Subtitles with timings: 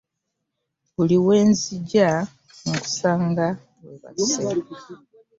[0.93, 2.09] Buli wenzijja
[2.65, 3.47] nkusanga
[3.83, 4.43] webaase.